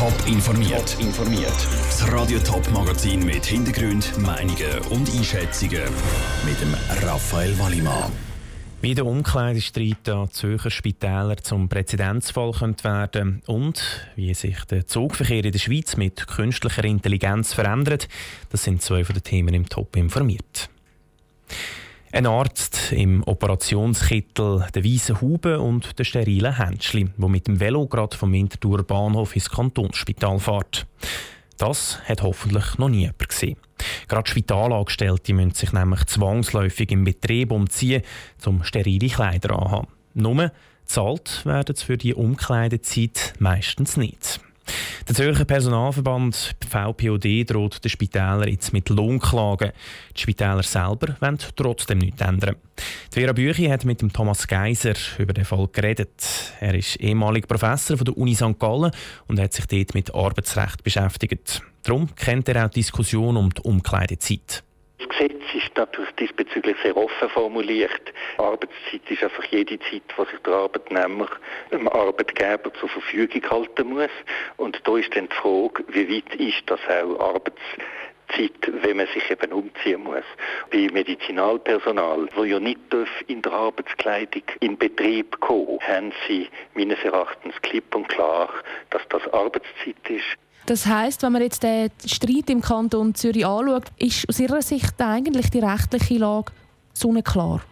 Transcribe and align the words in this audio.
Top 0.00 0.26
informiert. 0.26 0.96
informiert. 0.98 1.52
Das 1.90 2.10
Radio 2.10 2.38
Top 2.38 2.66
Magazin 2.70 3.22
mit 3.22 3.44
Hintergrund, 3.44 4.16
Meinungen 4.16 4.78
und 4.88 5.14
Einschätzungen 5.14 5.82
mit 6.46 6.58
dem 6.58 6.74
Raphael 7.06 7.58
Wallimann. 7.58 8.10
Wie 8.80 8.94
der 8.94 9.04
Umkleidestreit 9.04 10.08
an 10.08 10.30
Zürcher 10.30 10.70
Spitäler 10.70 11.36
zum 11.36 11.68
Präzedenzfall 11.68 12.52
könnte 12.52 12.84
werden 12.84 13.42
und 13.44 14.08
wie 14.16 14.32
sich 14.32 14.64
der 14.64 14.86
Zugverkehr 14.86 15.44
in 15.44 15.52
der 15.52 15.58
Schweiz 15.58 15.98
mit 15.98 16.26
künstlicher 16.26 16.84
Intelligenz 16.84 17.52
verändert, 17.52 18.08
das 18.48 18.64
sind 18.64 18.80
zwei 18.80 19.04
von 19.04 19.14
den 19.14 19.22
Themen 19.22 19.52
im 19.52 19.68
Top 19.68 19.96
informiert. 19.96 20.70
Ein 22.12 22.26
Arzt 22.26 22.90
im 22.90 23.22
Operationskittel, 23.22 24.66
der 24.74 24.84
weißen 24.84 25.20
Haube 25.20 25.60
und 25.60 25.96
der 25.96 26.02
sterilen 26.02 26.56
Händschli, 26.56 27.08
der 27.16 27.28
mit 27.28 27.46
dem 27.46 27.60
Velo 27.60 27.86
gerade 27.86 28.16
vom 28.16 28.32
Winterthur 28.32 28.82
Bahnhof 28.82 29.36
ins 29.36 29.48
Kantonsspital 29.48 30.40
fährt. 30.40 30.88
Das 31.56 32.00
hat 32.08 32.22
hoffentlich 32.22 32.78
noch 32.78 32.88
nie 32.88 33.02
jemand 33.02 33.28
gesehen. 33.28 33.58
Gerade 34.08 34.28
Spitalangestellte 34.28 35.32
müssen 35.34 35.54
sich 35.54 35.72
nämlich 35.72 36.04
zwangsläufig 36.06 36.90
im 36.90 37.04
Betrieb 37.04 37.52
umziehen, 37.52 38.02
um 38.44 38.64
sterile 38.64 39.08
Kleider 39.08 39.56
anzuhaben. 39.56 39.88
Nur 40.14 40.50
zahlt 40.86 41.46
werden 41.46 41.76
sie 41.76 41.84
für 41.84 41.96
die 41.96 42.14
Umkleidezeit 42.14 43.34
meistens 43.38 43.96
nicht. 43.96 44.40
Der 45.10 45.16
Zürcher 45.16 45.44
Personalverband 45.44 46.54
VPOD 46.68 47.44
droht 47.50 47.82
den 47.82 47.90
Spitälern 47.90 48.46
jetzt 48.46 48.72
mit 48.72 48.88
Lohnklagen. 48.90 49.72
Die 50.16 50.20
Spitäler 50.20 50.62
selber 50.62 51.16
wollen 51.18 51.36
trotzdem 51.56 51.98
nichts 51.98 52.20
ändern. 52.20 52.54
Die 53.12 53.18
Vera 53.18 53.32
Büchi 53.32 53.66
hat 53.66 53.84
mit 53.84 54.02
dem 54.02 54.12
Thomas 54.12 54.46
Geiser 54.46 54.94
über 55.18 55.32
den 55.32 55.44
Fall 55.44 55.68
geredet. 55.72 56.54
Er 56.60 56.76
ist 56.76 56.94
ehemaliger 57.00 57.48
Professor 57.48 57.96
von 57.96 58.04
der 58.04 58.16
Uni 58.16 58.36
St. 58.36 58.56
Gallen 58.60 58.92
und 59.26 59.40
hat 59.40 59.52
sich 59.52 59.66
dort 59.66 59.94
mit 59.94 60.14
Arbeitsrecht 60.14 60.84
beschäftigt. 60.84 61.60
Darum 61.82 62.14
kennt 62.14 62.48
er 62.48 62.64
auch 62.64 62.70
die 62.70 62.78
Diskussion 62.78 63.36
um 63.36 63.52
die 63.52 63.62
Umkleidezeit. 63.62 64.62
Das 65.00 65.08
Gesetz 65.08 65.42
ist 65.54 65.76
natürlich 65.76 66.10
diesbezüglich 66.16 66.76
sehr 66.82 66.94
offen 66.94 67.30
formuliert. 67.30 68.12
Arbeitszeit 68.36 69.00
ist 69.08 69.22
einfach 69.22 69.44
jede 69.44 69.78
Zeit, 69.78 70.02
die 70.18 70.30
sich 70.30 70.40
der 70.44 70.52
Arbeitnehmer 70.52 71.26
dem 71.72 71.88
Arbeitgeber 71.88 72.72
zur 72.74 72.88
Verfügung 72.90 73.42
halten 73.50 73.88
muss. 73.88 74.10
Und 74.58 74.78
da 74.84 74.96
ist 74.98 75.16
dann 75.16 75.28
die 75.28 75.36
Frage, 75.36 75.84
wie 75.88 76.16
weit 76.16 76.34
ist 76.34 76.62
das 76.66 76.80
auch 76.86 77.18
Arbeitszeit, 77.18 77.86
wenn 78.82 78.96
man 78.96 79.06
sich 79.08 79.30
eben 79.30 79.52
umziehen 79.52 80.02
muss. 80.02 80.24
Bei 80.70 80.88
Medizinalpersonal, 80.92 82.28
wo 82.34 82.44
ja 82.44 82.60
nicht 82.60 82.80
in 83.26 83.42
der 83.42 83.52
Arbeitskleidung 83.52 84.42
in 84.60 84.78
Betrieb 84.78 85.38
kommen, 85.40 85.78
haben 85.80 86.12
sie 86.26 86.48
meines 86.74 86.98
Erachtens 87.04 87.54
klipp 87.62 87.94
und 87.94 88.08
klar, 88.08 88.48
dass 88.90 89.02
das 89.08 89.22
Arbeitszeit 89.32 90.08
ist. 90.08 90.36
Das 90.66 90.86
heißt, 90.86 91.22
wenn 91.22 91.32
man 91.32 91.42
jetzt 91.42 91.62
den 91.62 91.90
Streit 92.06 92.50
im 92.50 92.60
Kanton 92.60 93.14
Zürich 93.14 93.46
anschaut, 93.46 93.84
ist 93.98 94.28
aus 94.28 94.38
Ihrer 94.38 94.62
Sicht 94.62 95.00
eigentlich 95.00 95.50
die 95.50 95.58
rechtliche 95.58 96.18
Lage 96.18 96.52
sonnenklar? 96.92 97.62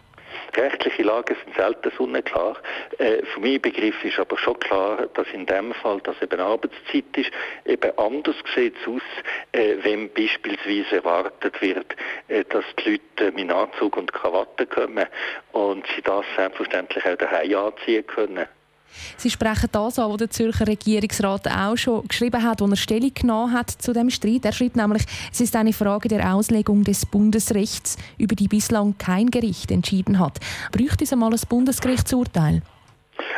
Rechtliche 0.57 1.03
Lagen 1.03 1.35
sind 1.43 1.55
selten 1.55 1.91
sonnenklar. 1.97 2.57
Äh, 2.97 3.23
für 3.25 3.39
mich 3.39 3.61
Begriff 3.61 4.03
ist 4.03 4.19
aber 4.19 4.37
schon 4.37 4.59
klar, 4.59 5.07
dass 5.13 5.27
in 5.33 5.45
dem 5.45 5.73
Fall, 5.73 5.99
dass 6.01 6.21
eben 6.21 6.39
Arbeitszeit 6.39 7.05
ist, 7.15 7.31
eben 7.65 7.97
anders 7.97 8.35
sieht 8.55 8.75
es 8.81 8.87
aus, 8.87 9.01
äh, 9.51 9.75
wenn 9.81 10.11
beispielsweise 10.13 10.97
erwartet 10.97 11.61
wird, 11.61 11.95
äh, 12.27 12.43
dass 12.45 12.65
die 12.79 12.99
Leute 13.17 13.35
mit 13.35 13.51
Anzug 13.51 13.97
und 13.97 14.13
Krawatte 14.13 14.65
kommen 14.65 15.05
und 15.51 15.85
sie 15.95 16.01
das 16.01 16.25
selbstverständlich 16.35 17.05
auch 17.05 17.15
daheim 17.15 17.55
anziehen 17.55 18.05
können. 18.07 18.47
Sie 19.17 19.29
sprechen 19.29 19.69
das 19.71 19.99
an, 19.99 20.11
was 20.11 20.17
der 20.17 20.29
Zürcher 20.29 20.67
Regierungsrat 20.67 21.47
auch 21.47 21.77
schon 21.77 22.07
geschrieben 22.07 22.43
hat, 22.43 22.61
als 22.61 22.71
er 22.71 22.77
Stellung 22.77 23.13
genommen 23.13 23.53
hat 23.53 23.69
zu 23.69 23.93
dem 23.93 24.09
Streit. 24.09 24.45
Er 24.45 24.51
schreibt 24.51 24.75
nämlich, 24.75 25.03
es 25.31 25.41
ist 25.41 25.55
eine 25.55 25.73
Frage 25.73 26.09
der 26.09 26.33
Auslegung 26.33 26.83
des 26.83 27.05
Bundesrechts, 27.05 27.97
über 28.17 28.35
die 28.35 28.47
bislang 28.47 28.97
kein 28.97 29.31
Gericht 29.31 29.71
entschieden 29.71 30.19
hat. 30.19 30.39
Bräuchte 30.71 31.03
es 31.03 31.13
einmal 31.13 31.33
ein 31.33 31.39
Bundesgerichtsurteil? 31.47 32.61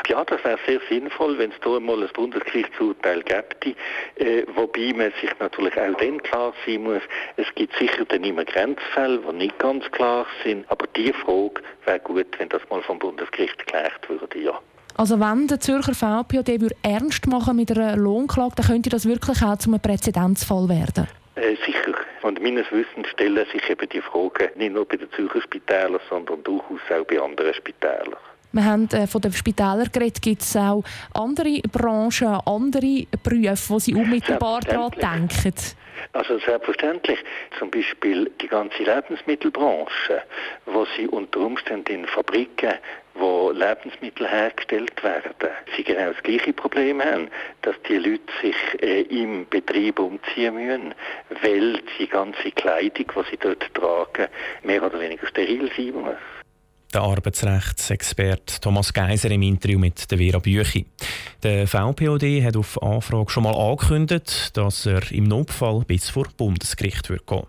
Ja, 0.08 0.24
das 0.26 0.44
wäre 0.44 0.59
sehr 0.68 0.80
sinnvoll, 0.90 1.38
wenn 1.38 1.52
es 1.52 1.59
da 1.62 1.76
einmal 1.76 2.02
ein 2.03 2.09
Bundesgerichtsurteil 2.14 3.24
gäbe, 3.24 3.76
äh, 4.16 4.46
wobei 4.56 4.94
man 4.94 5.12
sich 5.22 5.31
natürlich 5.40 5.74
auch 5.80 5.97
dann 5.97 6.22
klar 6.22 6.53
sein 6.66 6.84
muss, 6.84 7.02
es 7.38 7.47
gibt 7.56 7.76
sicher 7.78 8.06
dann 8.06 8.24
immer 8.24 8.46
Grenzfälle, 8.46 9.20
die 9.20 9.36
nicht 9.36 9.58
ganz 9.59 9.90
klar 9.92 10.26
sind, 10.44 10.70
aber 10.70 10.86
die 10.96 11.14
Frage 11.14 11.62
wäre 11.86 12.00
gut, 12.00 12.28
wenn 12.38 12.50
das 12.50 12.62
mal 12.70 12.81
vom 12.84 13.00
Bundesgericht 13.00 13.58
geklärt 13.58 14.08
würde, 14.09 14.40
ja. 14.40 14.59
Also 15.02 15.20
wenn 15.20 15.48
der 15.48 15.60
Zürcher 15.60 15.96
VPOD 15.96 16.76
ernst 16.84 17.26
machen 17.26 17.56
mit 17.56 17.72
einer 17.72 17.98
Lohnklage, 17.98 18.54
dann 18.58 18.68
könnte 18.68 18.92
das 18.92 19.08
wirklich 19.08 19.42
auch 19.42 19.58
zu 19.58 19.72
einem 19.72 19.80
Präzedenzfall 19.80 20.70
werden. 20.70 21.08
Äh, 21.34 21.56
sicher. 21.66 21.98
Und 22.22 22.40
meines 22.40 22.68
Wissens 22.72 23.08
stellen 23.12 23.44
sich 23.52 23.68
eben 23.68 23.90
die 23.90 24.00
Fragen 24.00 24.50
nicht 24.58 24.72
nur 24.76 24.88
bei 24.88 24.98
den 24.98 25.12
Zürcher 25.14 25.42
Spitälern, 25.42 26.00
sondern 26.08 26.44
durchaus 26.44 26.82
auch 26.92 27.04
bei 27.08 27.20
anderen 27.20 27.52
Spitälern. 27.52 28.16
Wir 28.52 28.64
haben 28.64 28.88
äh, 28.92 29.08
von 29.08 29.22
den 29.22 29.34
Spitälern 29.34 29.90
geredet. 29.92 30.22
Gibt 30.22 30.44
es 30.44 30.56
auch 30.56 30.84
andere 31.16 31.62
Branchen, 31.72 32.40
andere 32.46 33.08
Berufe, 33.24 33.70
wo 33.70 33.80
Sie 33.80 33.96
unmittelbar 33.96 34.60
daran 34.60 34.92
denken? 34.92 35.56
Also 36.14 36.40
selbstverständlich. 36.40 37.20
Zum 37.58 37.72
Beispiel 37.72 38.32
die 38.42 38.48
ganze 38.48 38.84
Lebensmittelbranche, 38.84 40.22
wo 40.66 40.86
sie 40.98 41.08
unter 41.08 41.40
Umständen 41.40 41.92
in 41.94 42.06
Fabriken, 42.06 42.74
wo 43.14 43.52
Lebensmittel 43.52 44.28
hergestellt 44.28 45.04
werden, 45.04 45.34
sie 45.76 45.84
genau 45.84 46.12
das 46.12 46.24
gleiche 46.24 46.54
Problem 46.54 47.04
haben, 47.04 47.30
dass 47.62 47.76
die 47.88 47.98
Leute 47.98 48.22
sich 48.42 48.56
äh, 48.82 49.02
im 49.02 49.48
Betrieb 49.50 50.00
umziehen 50.00 50.56
müssen, 50.56 50.96
weil 51.42 51.82
die 52.00 52.08
ganze 52.08 52.52
Kleidung, 52.52 53.06
die 53.16 53.30
sie 53.30 53.38
dort 53.38 53.74
tragen, 53.74 54.28
mehr 54.64 54.84
oder 54.84 55.00
weniger 55.00 55.28
steril 55.28 55.70
sein 55.76 55.94
muss 55.94 56.41
der 56.94 57.02
Arbeitsrechtsexperte 57.02 58.59
Thomas 58.62 58.94
Geiser 58.94 59.31
im 59.31 59.41
Interview 59.41 59.79
mit 59.79 60.06
Vera 60.09 60.40
Büchi. 60.40 60.85
Der 61.44 61.68
VPOD 61.68 62.44
hat 62.44 62.57
auf 62.57 62.81
Anfrage 62.81 63.31
schon 63.31 63.44
mal 63.44 63.56
angekündigt, 63.56 64.56
dass 64.56 64.85
er 64.85 65.12
im 65.12 65.25
Notfall 65.25 65.84
bis 65.85 66.09
vor 66.09 66.28
Bundesgericht 66.38 67.09
wird 67.09 67.25
gehen. 67.28 67.47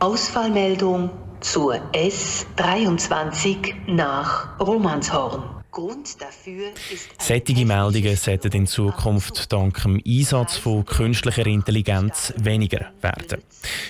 Ausfallmeldung 0.00 1.10
zur 1.40 1.74
S23 1.92 3.74
nach 3.86 4.58
Romanshorn. 4.60 5.57
Grund 5.78 6.20
dafür 6.20 6.72
ist 6.92 7.22
Sättige 7.22 7.64
Meldungen 7.64 8.16
sollten 8.16 8.50
in 8.50 8.66
Zukunft 8.66 9.52
dank 9.52 9.80
dem 9.82 10.02
Einsatz 10.04 10.56
von 10.56 10.84
künstlicher 10.84 11.46
Intelligenz 11.46 12.34
weniger 12.36 12.90
werden. 13.00 13.40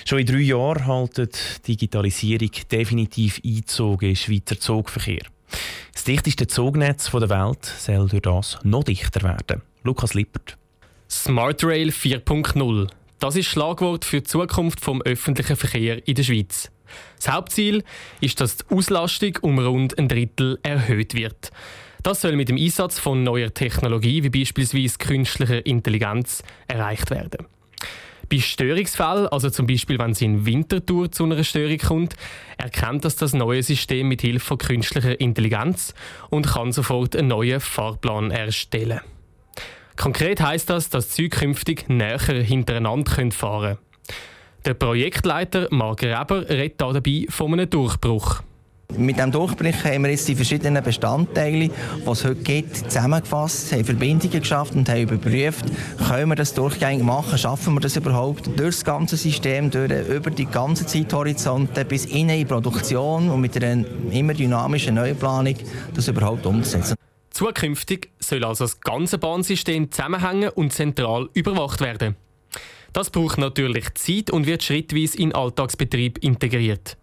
Schon 0.05 0.19
in 0.19 0.27
drei 0.27 0.37
Jahren 0.37 0.85
haltet 0.85 1.67
Digitalisierung 1.67 2.51
definitiv 2.71 3.41
Einzug 3.43 4.03
in 4.03 4.15
Schweizer 4.15 4.59
Zugverkehr. 4.59 5.23
Das 5.91 6.03
dichteste 6.03 6.45
Zugnetz 6.45 7.09
der 7.09 7.27
Welt 7.27 7.65
soll 7.65 8.07
durch 8.07 8.21
das 8.21 8.59
noch 8.61 8.83
dichter 8.83 9.23
werden. 9.23 9.63
Lukas 9.81 10.13
Lippert. 10.13 10.59
Smart 11.09 11.63
Rail 11.63 11.89
4.0. 11.89 12.87
Das 13.17 13.35
ist 13.35 13.47
Schlagwort 13.47 14.05
für 14.05 14.17
die 14.17 14.27
Zukunft 14.27 14.79
vom 14.79 15.01
öffentlichen 15.01 15.55
Verkehr 15.55 16.07
in 16.07 16.13
der 16.13 16.23
Schweiz. 16.23 16.69
Das 17.17 17.29
Hauptziel 17.29 17.83
ist, 18.21 18.39
dass 18.41 18.57
die 18.57 18.75
Auslastung 18.75 19.37
um 19.41 19.59
rund 19.59 19.97
ein 19.97 20.07
Drittel 20.07 20.59
erhöht 20.63 21.13
wird. 21.13 21.51
Das 22.03 22.21
soll 22.21 22.35
mit 22.35 22.49
dem 22.49 22.57
Einsatz 22.57 22.97
von 22.97 23.23
neuer 23.23 23.53
Technologie, 23.53 24.23
wie 24.23 24.29
beispielsweise 24.29 24.97
künstlicher 24.97 25.65
Intelligenz, 25.65 26.43
erreicht 26.67 27.11
werden. 27.11 27.45
Bei 28.29 28.37
Störungsfällen, 28.37 29.27
also 29.27 29.49
zum 29.49 29.65
Beispiel 29.65 29.97
wenn 29.97 30.11
es 30.11 30.21
in 30.21 30.45
Wintertour 30.45 31.11
zu 31.11 31.23
einer 31.23 31.43
Störung 31.43 31.79
kommt, 31.79 32.15
erkennt 32.57 33.03
das 33.03 33.15
das 33.15 33.33
neue 33.33 33.63
System 33.63 34.07
mit 34.07 34.21
Hilfe 34.21 34.45
von 34.45 34.57
künstlicher 34.59 35.19
Intelligenz 35.19 35.95
und 36.29 36.47
kann 36.47 36.71
sofort 36.71 37.15
einen 37.15 37.29
neuen 37.29 37.59
Fahrplan 37.59 38.29
erstellen. 38.29 39.01
Konkret 39.95 40.41
heißt 40.41 40.69
das, 40.69 40.89
dass 40.89 41.09
Züge 41.09 41.37
künftig 41.37 41.89
näher 41.89 42.19
hintereinander 42.19 43.31
fahren 43.31 43.61
können. 43.61 43.88
Der 44.65 44.73
Projektleiter 44.73 45.67
Marc 45.71 46.03
Reber 46.03 46.49
redet 46.49 46.81
dabei 46.81 47.25
von 47.29 47.53
einem 47.53 47.69
Durchbruch. 47.69 48.41
Mit 48.97 49.17
diesem 49.17 49.31
Durchbruch 49.31 49.85
haben 49.85 50.03
wir 50.03 50.09
jetzt 50.09 50.27
die 50.27 50.35
verschiedenen 50.35 50.83
Bestandteile, 50.83 51.69
die 51.69 52.09
es 52.09 52.25
heute 52.25 52.41
gibt, 52.41 52.75
zusammengefasst, 52.75 53.71
haben 53.71 53.85
Verbindungen 53.85 54.41
geschafft 54.41 54.75
und 54.75 54.89
haben 54.89 55.03
überprüft, 55.03 55.65
können 56.07 56.29
wir 56.29 56.35
das 56.35 56.55
durchgängig 56.55 57.03
machen, 57.03 57.37
schaffen 57.37 57.75
wir 57.75 57.81
das 57.81 57.95
überhaupt 57.95 58.47
durch 58.59 58.75
das 58.75 58.83
ganze 58.83 59.15
System, 59.15 59.69
durch, 59.69 59.91
über 59.91 60.31
die 60.31 60.45
ganzen 60.45 60.87
Zeithorizonte 60.87 61.85
bis 61.85 62.05
in 62.05 62.27
die 62.27 62.45
Produktion 62.45 63.29
und 63.29 63.41
mit 63.41 63.55
einer 63.63 63.85
immer 64.11 64.33
dynamischen 64.33 64.95
Neuplanung 64.95 65.55
das 65.93 66.07
überhaupt 66.07 66.45
umzusetzen. 66.45 66.95
Zukünftig 67.29 68.09
soll 68.19 68.43
also 68.43 68.65
das 68.65 68.81
ganze 68.81 69.19
Bahnsystem 69.19 69.91
zusammenhängen 69.91 70.49
und 70.49 70.73
zentral 70.73 71.29
überwacht 71.33 71.79
werden. 71.79 72.15
Das 72.93 73.09
braucht 73.09 73.37
natürlich 73.37 73.93
Zeit 73.93 74.31
und 74.31 74.47
wird 74.47 74.63
schrittweise 74.63 75.17
in 75.17 75.29
den 75.29 75.35
Alltagsbetrieb 75.35 76.17
integriert. 76.19 76.97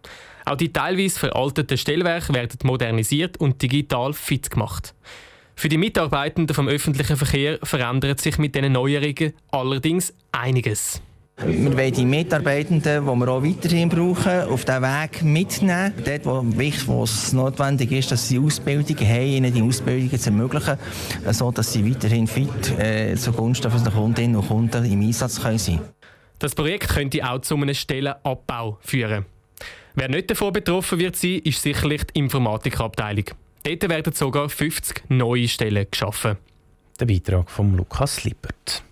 Auch 0.44 0.56
die 0.56 0.72
teilweise 0.72 1.18
veralteten 1.18 1.76
Stellwerke 1.76 2.32
werden 2.32 2.58
modernisiert 2.62 3.38
und 3.38 3.60
digital 3.60 4.12
fit 4.12 4.50
gemacht. 4.50 4.94
Für 5.56 5.68
die 5.68 5.78
Mitarbeitenden 5.78 6.54
vom 6.54 6.68
öffentlichen 6.68 7.16
Verkehr 7.16 7.58
verändert 7.62 8.20
sich 8.20 8.38
mit 8.38 8.54
diesen 8.54 8.72
Neuerungen 8.72 9.32
allerdings 9.50 10.12
einiges. 10.30 11.00
Wir 11.44 11.76
wollen 11.76 11.92
die 11.92 12.06
Mitarbeitenden, 12.06 13.04
die 13.04 13.10
wir 13.10 13.28
auch 13.28 13.42
weiterhin 13.42 13.90
brauchen, 13.90 14.40
auf 14.48 14.64
diesen 14.64 14.82
Weg 14.82 15.22
mitnehmen. 15.22 15.92
Dort, 16.02 16.24
wo, 16.24 17.02
es 17.04 17.32
notwendig 17.34 17.92
ist, 17.92 18.10
dass 18.10 18.26
sie 18.26 18.38
Ausbildung 18.38 18.96
haben, 19.06 19.26
ihnen 19.26 19.52
die 19.52 19.60
Ausbildung 19.60 20.18
zu 20.18 20.30
ermöglichen, 20.30 20.78
sodass 21.30 21.74
sie 21.74 21.88
weiterhin 21.88 22.26
fit 22.26 22.78
äh, 22.78 23.14
zugunsten 23.16 23.70
von 23.70 23.84
Kundinnen 23.84 24.36
und 24.36 24.48
Kunden 24.48 24.84
im 24.86 25.02
Einsatz 25.02 25.42
können 25.42 25.58
sein 25.58 25.80
Das 26.38 26.54
Projekt 26.54 26.88
könnte 26.88 27.22
auch 27.28 27.40
zu 27.42 27.54
einem 27.54 27.74
Stellenabbau 27.74 28.78
führen. 28.80 29.26
Wer 29.94 30.08
nicht 30.08 30.30
davon 30.30 30.54
betroffen 30.54 30.98
wird 30.98 31.16
sein, 31.16 31.40
ist 31.44 31.60
sicherlich 31.60 32.04
die 32.04 32.18
Informatikabteilung. 32.20 33.26
Dort 33.62 33.88
werden 33.88 34.12
sogar 34.14 34.48
50 34.48 35.04
neue 35.10 35.48
Stellen 35.48 35.86
geschaffen. 35.90 36.38
Der 36.98 37.04
Beitrag 37.04 37.50
von 37.50 37.76
Lukas 37.76 38.24
Lippert. 38.24 38.82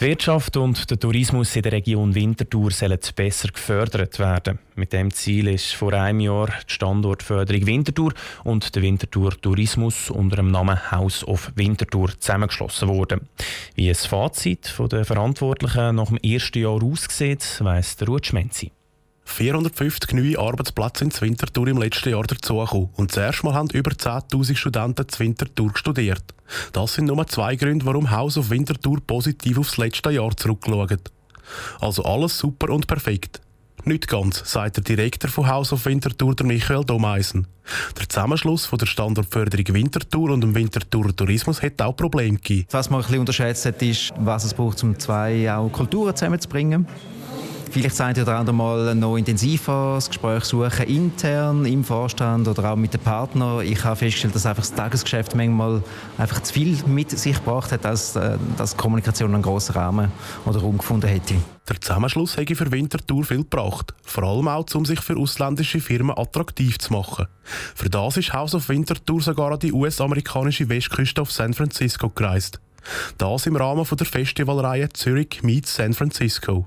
Die 0.00 0.04
Wirtschaft 0.04 0.56
und 0.56 0.88
der 0.88 1.00
Tourismus 1.00 1.56
in 1.56 1.62
der 1.62 1.72
Region 1.72 2.14
Winterthur 2.14 2.70
sollen 2.70 3.00
besser 3.16 3.48
gefördert 3.48 4.20
werden. 4.20 4.60
Mit 4.76 4.92
dem 4.92 5.12
Ziel 5.12 5.48
ist 5.48 5.74
vor 5.74 5.92
einem 5.92 6.20
Jahr 6.20 6.46
die 6.46 6.72
Standortförderung 6.72 7.66
Winterthur 7.66 8.12
und 8.44 8.76
der 8.76 8.82
Winterthur 8.82 9.32
Tourismus 9.40 10.08
unter 10.08 10.36
dem 10.36 10.52
Namen 10.52 10.92
House 10.92 11.26
of 11.26 11.50
Winterthur 11.56 12.10
zusammengeschlossen 12.16 12.88
worden. 12.88 13.28
Wie 13.74 13.88
das 13.88 14.06
Fazit 14.06 14.72
der 14.92 15.04
Verantwortlichen 15.04 15.96
nach 15.96 16.10
dem 16.10 16.18
ersten 16.18 16.60
Jahr 16.60 16.80
aussieht, 16.80 17.58
weiss 17.58 17.96
der 17.96 18.06
Ruth 18.06 18.26
Schmenzi. 18.26 18.70
450 19.28 20.14
neue 20.14 20.38
Arbeitsplätze 20.38 21.04
in 21.04 21.12
Winterthur 21.20 21.68
im 21.68 21.78
letzten 21.78 22.10
Jahr 22.10 22.24
dazugekommen. 22.24 22.90
Und 22.96 23.12
zuerst 23.12 23.44
mal 23.44 23.54
haben 23.54 23.70
über 23.70 23.90
10.000 23.90 24.56
Studenten 24.56 25.06
in 25.06 25.18
Winterthur 25.18 25.70
studiert. 25.74 26.24
Das 26.72 26.94
sind 26.94 27.06
nur 27.06 27.26
zwei 27.26 27.54
Gründe, 27.54 27.86
warum 27.86 28.10
Haus 28.10 28.38
auf 28.38 28.50
Winterthur 28.50 28.98
positiv 29.06 29.58
aufs 29.58 29.76
letzte 29.76 30.10
Jahr 30.10 30.36
zurückschaut. 30.36 31.12
Also 31.80 32.02
alles 32.04 32.38
super 32.38 32.70
und 32.70 32.86
perfekt. 32.86 33.40
Nicht 33.84 34.08
ganz, 34.08 34.42
sagt 34.44 34.76
der 34.76 34.84
Direktor 34.84 35.30
von 35.30 35.46
Haus 35.46 35.72
auf 35.72 35.86
Winterthur, 35.86 36.34
der 36.34 36.46
Michael 36.46 36.84
Domeisen. 36.84 37.46
Der 37.98 38.08
Zusammenschluss 38.08 38.66
von 38.66 38.78
der 38.78 38.86
Standortförderung 38.86 39.74
Winterthur 39.74 40.30
und 40.30 40.40
dem 40.40 40.54
Winterthur 40.54 41.14
Tourismus 41.14 41.62
hat 41.62 41.80
auch 41.80 41.96
Probleme 41.96 42.36
gegeben. 42.36 42.66
Was 42.70 42.90
man 42.90 43.00
ein 43.00 43.02
bisschen 43.04 43.20
unterschätzt 43.20 43.66
hat, 43.66 43.80
ist, 43.82 44.12
was 44.18 44.44
es 44.44 44.52
braucht, 44.52 44.82
um 44.82 44.98
zwei 44.98 45.50
auch 45.52 45.70
Kulturen 45.70 46.14
zusammenzubringen. 46.14 46.86
Vielleicht 47.70 47.96
seid 47.96 48.16
ihr 48.16 48.22
oder 48.22 48.52
mal 48.52 48.94
noch 48.94 49.16
intensiver 49.16 49.94
das 49.96 50.08
Gespräch 50.08 50.44
suchen, 50.44 50.86
intern 50.86 51.66
im 51.66 51.84
Vorstand 51.84 52.48
oder 52.48 52.72
auch 52.72 52.76
mit 52.76 52.94
den 52.94 53.00
Partnern. 53.00 53.64
Ich 53.64 53.84
habe 53.84 53.96
festgestellt, 53.96 54.34
dass 54.34 54.46
einfach 54.46 54.62
das 54.62 54.74
Tagesgeschäft 54.74 55.34
manchmal 55.34 55.82
einfach 56.16 56.42
zu 56.42 56.54
viel 56.54 56.78
mit 56.86 57.10
sich 57.10 57.36
gebracht 57.36 57.70
hat, 57.70 57.84
als 57.84 58.16
äh, 58.16 58.38
dass 58.56 58.76
Kommunikation 58.76 59.34
einen 59.34 59.42
grossen 59.42 59.72
Rahmen 59.72 60.10
oder 60.46 60.60
Raum 60.60 60.78
gefunden 60.78 61.08
hätte. 61.08 61.34
Der 61.68 61.80
Zusammenschluss 61.80 62.38
hätte 62.38 62.56
für 62.56 62.72
Winterthur 62.72 63.24
viel 63.24 63.38
gebracht. 63.38 63.92
Vor 64.02 64.24
allem 64.24 64.48
auch, 64.48 64.64
um 64.74 64.86
sich 64.86 65.00
für 65.00 65.18
ausländische 65.18 65.80
Firmen 65.80 66.16
attraktiv 66.16 66.78
zu 66.78 66.94
machen. 66.94 67.26
Für 67.74 67.90
das 67.90 68.16
ist 68.16 68.32
House 68.32 68.54
of 68.54 68.68
Winterthur 68.70 69.20
sogar 69.20 69.52
an 69.52 69.58
die 69.58 69.72
US-amerikanische 69.72 70.68
Westküste 70.70 71.20
auf 71.20 71.30
San 71.30 71.52
Francisco 71.52 72.08
gereist. 72.08 72.60
Das 73.18 73.46
im 73.46 73.56
Rahmen 73.56 73.84
der 73.90 74.06
Festivalreihe 74.06 74.88
Zurich 74.90 75.42
meets 75.42 75.74
San 75.74 75.92
Francisco. 75.92 76.66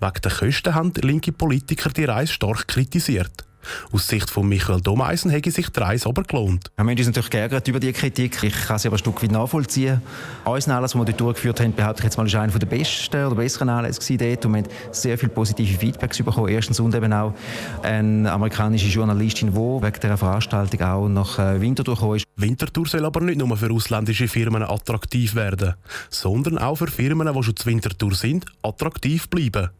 Wegen 0.00 0.20
der 0.22 0.32
Kosten 0.32 0.74
haben 0.74 0.92
linke 1.02 1.32
Politiker 1.32 1.90
die 1.90 2.04
Reise 2.04 2.32
stark 2.32 2.68
kritisiert. 2.68 3.44
Aus 3.92 4.08
Sicht 4.08 4.30
von 4.30 4.48
Michael 4.48 4.80
Domeisen 4.80 5.30
hätte 5.30 5.50
sich 5.50 5.68
die 5.70 5.80
Reise 5.80 6.08
aber 6.08 6.22
gelohnt. 6.22 6.70
Ja, 6.78 6.84
Menschen 6.84 7.04
sind 7.04 7.16
natürlich 7.16 7.30
geärgert 7.30 7.66
über 7.68 7.80
die 7.80 7.92
Kritik. 7.92 8.42
Ich 8.42 8.66
kann 8.66 8.78
sie 8.78 8.88
aber 8.88 8.96
ein 8.96 8.98
Stück 8.98 9.22
weit 9.22 9.32
nachvollziehen. 9.32 10.00
Unser 10.44 10.76
Anlass, 10.76 10.92
den 10.92 11.00
wir 11.00 11.06
dort 11.06 11.20
durchgeführt 11.20 11.60
haben, 11.60 11.72
behaupte 11.72 12.00
ich 12.00 12.04
jetzt 12.04 12.16
mal, 12.16 12.26
ist 12.26 12.34
einer 12.34 12.58
der 12.58 12.66
besten 12.66 13.24
oder 13.24 13.34
besseren 13.34 13.68
Anlässe 13.68 14.16
dort. 14.16 14.46
Und 14.46 14.52
wir 14.54 14.62
haben 14.62 14.68
sehr 14.92 15.18
viele 15.18 15.32
positive 15.32 15.78
Feedbacks 15.78 16.18
bekommen. 16.18 16.48
Erstens 16.48 16.80
und 16.80 16.94
eben 16.94 17.12
auch 17.12 17.34
eine 17.82 18.30
amerikanische 18.30 18.86
Journalistin, 18.86 19.52
die 19.52 19.56
wegen 19.56 20.00
dieser 20.00 20.16
Veranstaltung 20.16 20.80
auch 20.82 21.08
nach 21.08 21.38
äh, 21.38 21.60
Winterthur 21.60 21.94
gekommen 21.94 22.16
ist. 22.16 22.24
Winterthur 22.36 22.86
soll 22.86 23.04
aber 23.04 23.20
nicht 23.20 23.38
nur 23.38 23.56
für 23.56 23.72
ausländische 23.72 24.28
Firmen 24.28 24.62
attraktiv 24.62 25.34
werden, 25.34 25.74
sondern 26.10 26.58
auch 26.58 26.76
für 26.76 26.88
Firmen, 26.88 27.32
die 27.32 27.42
schon 27.42 27.56
zu 27.56 27.66
Winterthur 27.66 28.14
sind, 28.14 28.46
attraktiv 28.62 29.28
bleiben. 29.28 29.70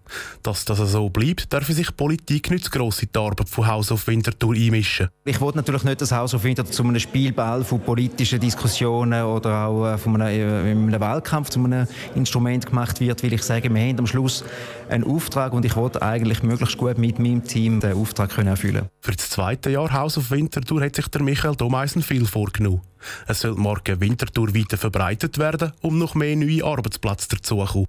Dass 0.42 0.64
das 0.64 0.78
so 0.78 1.08
bleibt, 1.08 1.52
darf 1.52 1.66
sich 1.66 1.96
Politik 1.96 2.50
nicht 2.50 2.64
zu 2.64 2.70
gross 2.70 3.02
in 3.02 3.08
die 3.14 3.18
Arbeit 3.18 3.48
von 3.48 3.66
Haus 3.74 3.90
auf 3.90 4.06
Winterthur 4.06 4.54
einmischen. 4.54 5.08
Ich 5.24 5.40
wollte 5.40 5.58
natürlich 5.58 5.82
nicht 5.82 6.00
das 6.00 6.12
Haus 6.12 6.32
auf 6.32 6.44
Winterthur 6.44 6.72
zu 6.72 6.84
einem 6.84 7.00
Spielball 7.00 7.64
von 7.64 7.80
politischen 7.80 8.38
Diskussionen 8.38 9.24
oder 9.24 9.66
auch 9.66 9.86
äh, 9.86 9.98
von 9.98 10.20
einem, 10.20 10.66
äh, 10.66 10.70
einem 10.70 11.00
Wahlkampf 11.00 11.50
zu 11.50 11.58
einem 11.58 11.88
Instrument 12.14 12.66
gemacht 12.66 13.00
wird, 13.00 13.24
weil 13.24 13.32
ich 13.32 13.42
sage, 13.42 13.74
wir 13.74 13.82
haben 13.82 13.98
am 13.98 14.06
Schluss 14.06 14.44
einen 14.88 15.02
Auftrag 15.02 15.52
und 15.52 15.64
ich 15.64 15.74
wollte 15.74 16.02
eigentlich 16.02 16.44
möglichst 16.44 16.78
gut 16.78 16.98
mit 16.98 17.18
meinem 17.18 17.42
Team 17.42 17.80
den 17.80 17.94
Auftrag 17.94 18.30
können 18.30 18.48
erfüllen 18.48 18.88
Für 19.00 19.12
das 19.12 19.30
zweite 19.30 19.70
Jahr 19.70 19.92
Haus 19.92 20.18
auf 20.18 20.30
Winterthur 20.30 20.80
hat 20.84 20.94
sich 20.94 21.08
der 21.08 21.22
Michael 21.22 21.56
Domeisen 21.56 22.02
viel 22.02 22.26
vorgenommen. 22.26 22.80
Es 23.26 23.40
soll 23.40 23.56
Marke 23.56 24.00
Winterthur 24.00 24.54
weiter 24.54 24.76
verbreitet 24.76 25.38
werden, 25.38 25.72
um 25.80 25.98
noch 25.98 26.14
mehr 26.14 26.36
neue 26.36 26.64
Arbeitsplätze 26.64 27.28
dazuzukommen. 27.28 27.88